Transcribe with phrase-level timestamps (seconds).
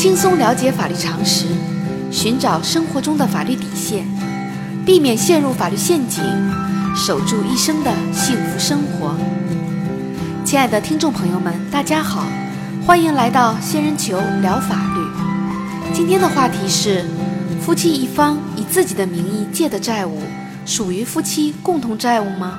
[0.00, 1.44] 轻松了解法律常识，
[2.10, 4.08] 寻找生活中的法律底线，
[4.82, 6.24] 避免陷入法律陷阱，
[6.96, 9.14] 守住一生的幸福生活。
[10.42, 12.24] 亲爱的听众朋友们，大家好，
[12.86, 15.92] 欢迎来到仙人球聊法律。
[15.92, 17.04] 今天的话题是：
[17.60, 20.22] 夫妻一方以自己的名义借的债务，
[20.64, 22.58] 属于夫妻共同债务吗？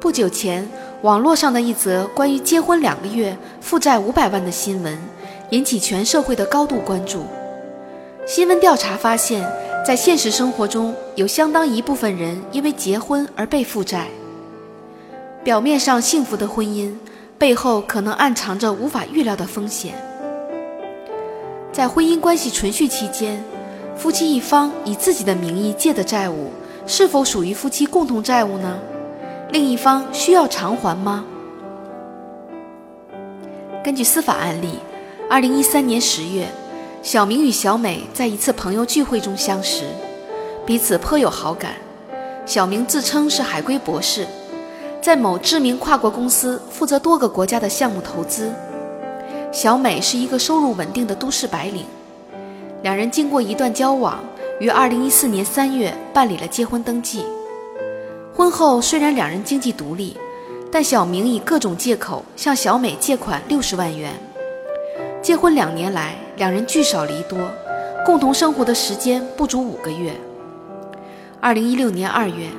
[0.00, 0.68] 不久前，
[1.06, 4.98] 网络上的一则关于结婚两个月负债五百万的新闻，
[5.50, 7.22] 引起全社会的高度关注。
[8.26, 9.48] 新闻调查发现，
[9.86, 14.08] 在现实生活中，有相当一部分人因为结婚而被负债。
[15.44, 16.92] 表面上幸福的婚姻，
[17.38, 19.94] 背后可能暗藏着无法预料的风险。
[21.70, 23.40] 在婚姻关系存续期间，
[23.96, 26.50] 夫妻一方以自己的名义借的债务，
[26.84, 28.76] 是否属于夫妻共同债务呢？
[29.50, 31.24] 另一方需要偿还吗？
[33.84, 34.80] 根据司法案例，
[35.30, 36.48] 二零一三年十月，
[37.00, 39.84] 小明与小美在一次朋友聚会中相识，
[40.66, 41.72] 彼此颇有好感。
[42.44, 44.26] 小明自称是海归博士，
[45.00, 48.52] 在某知名跨国公司负责多个国家的项目投资。
[49.52, 51.84] 小美是一个收入稳定的都市白领。
[52.82, 54.18] 两人经过一段交往，
[54.58, 57.24] 于二零一四年三月办理了结婚登记。
[58.36, 60.14] 婚后虽然两人经济独立，
[60.70, 64.12] 但小明以各种借口向小美借款六十万元。
[65.22, 67.38] 结婚两年来，两人聚少离多，
[68.04, 70.12] 共同生活的时间不足五个月。
[71.40, 72.50] 二零一六年二月，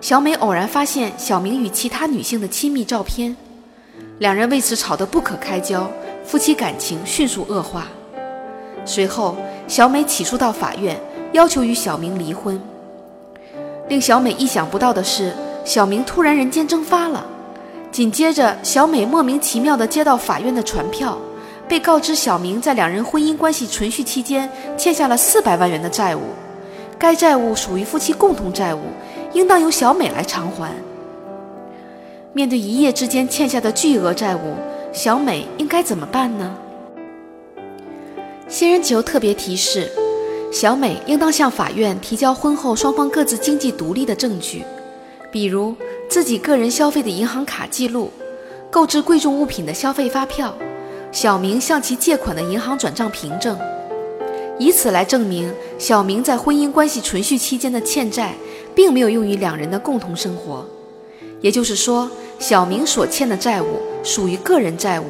[0.00, 3.36] 小美偶然发现小明与其他女性的亲密照片，
[4.20, 5.90] 两人为此吵得不可开交，
[6.24, 7.88] 夫妻感情迅速恶化。
[8.84, 10.96] 随后，小美起诉到法院，
[11.32, 12.60] 要求与小明离婚。
[13.88, 17.24] 令小美意想不到的是，小明突然人间蒸发了。
[17.92, 21.16] 紧接着，小美莫名其妙地接到法院的传票，
[21.68, 26.22] 被告知小明在两人婚姻关系存续期间欠下了四百万元的债务，
[26.98, 28.80] 该债务属于夫妻共同债务，
[29.32, 30.72] 应当由小美来偿还。
[32.32, 34.56] 面对一夜之间欠下的巨额债务，
[34.92, 36.56] 小美应该怎么办呢？
[38.48, 39.92] 仙人球特别提示。
[40.54, 44.62] 小美应当向法院提交婚后双方各自经济独立的证据，
[45.32, 45.74] 比如
[46.08, 48.08] 自己个人消费的银行卡记录、
[48.70, 50.54] 购置贵重物品的消费发票、
[51.10, 53.58] 小明向其借款的银行转账凭证，
[54.56, 58.32] 以此来证明小明在婚姻关系存续期间的欠债
[58.76, 60.64] 并没有用于两人的共同生活。
[61.40, 65.06] 也就是说，小明所欠的债务属于个人债务，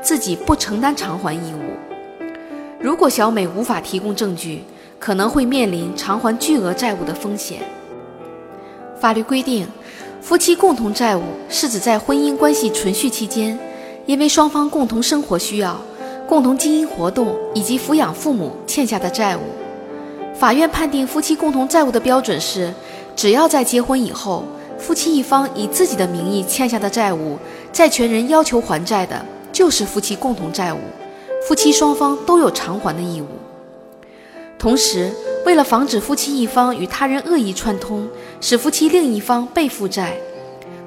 [0.00, 1.74] 自己不承担偿还义务。
[2.78, 4.62] 如果小美无法提供证据，
[4.98, 7.60] 可能会面临偿还巨额债务的风险。
[9.00, 9.66] 法律规定，
[10.20, 13.58] 夫妻共同债务是指在婚姻关系存续期间，
[14.06, 15.78] 因为双方共同生活需要、
[16.26, 19.40] 共同经营活动以及抚养父母欠下的债务。
[20.34, 22.72] 法院判定夫妻共同债务的标准是：
[23.14, 24.42] 只要在结婚以后，
[24.78, 27.38] 夫妻一方以自己的名义欠下的债务，
[27.72, 30.78] 债权人要求还债的，就是夫妻共同债务，
[31.46, 33.26] 夫妻双方都有偿还的义务。
[34.64, 35.12] 同时，
[35.44, 38.08] 为了防止夫妻一方与他人恶意串通，
[38.40, 40.16] 使夫妻另一方被负债，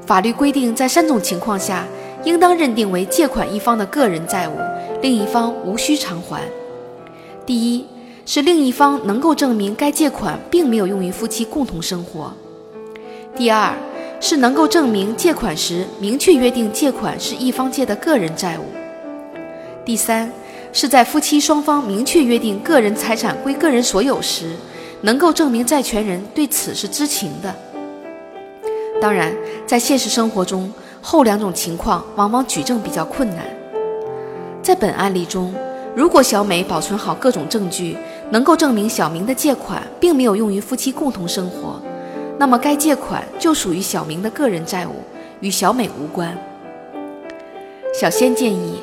[0.04, 1.86] 法律规定，在三种情况下，
[2.24, 4.54] 应当认定为借款一方的个人债务，
[5.04, 6.42] 另一方无需偿还。
[7.46, 7.86] 第一，
[8.26, 12.32] 是另一方能够证明该借款并没有用于夫妻共同生活；
[13.36, 13.76] 第二，
[14.20, 18.64] 是能够证明借款时明确约定借款是一方借的个人债务；
[19.86, 20.32] 第三。
[20.80, 24.52] 是在夫妻双方明确约定个人财产归个人所有时，
[25.02, 27.52] 能够证明债权人对此是知情的。
[29.02, 29.36] 当然，
[29.66, 30.72] 在现实生活中，
[31.02, 33.44] 后两种情况往往举证比较困难。
[34.62, 35.52] 在本案例中，
[35.96, 37.98] 如果小美保存好各种证据，
[38.30, 41.82] 能够证明小明的借款并没有用于夫妻共同生活，
[42.38, 45.02] 那么该借款就属于小明的个人债务，
[45.40, 46.38] 与小美无关。
[48.00, 48.80] 小仙建议。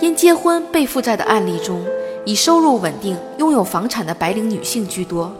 [0.00, 1.84] 因结婚被负债的案例中，
[2.24, 5.30] 以收入稳定、拥有房产的白领女性居多。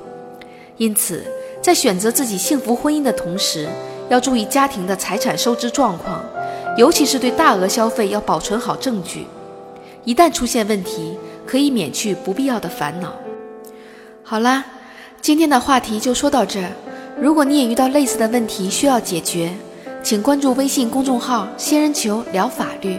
[0.77, 1.25] 因此，
[1.63, 3.67] 在选择自己幸福婚姻的同时，
[4.11, 6.23] 要注意家庭的财产收支状况，
[6.77, 9.27] 尤其是对大额消费要保存好证据。
[10.05, 11.17] 一旦出现问题，
[11.47, 13.15] 可以免去不必要的烦恼。
[14.23, 14.65] 好啦，
[15.23, 16.71] 今天的话题就说到这儿。
[17.19, 19.53] 如果你也遇到类似的问题需要解决，
[20.03, 22.99] 请关注微信公众号“仙人球聊法律”。